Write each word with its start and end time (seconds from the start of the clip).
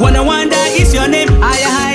Wanna 0.00 0.24
wonder 0.24 0.56
is 0.80 0.94
your 0.94 1.06
name. 1.08 1.28
I, 1.42 1.60
I, 1.62 1.89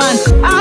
found. 0.00 0.44
I 0.44 0.57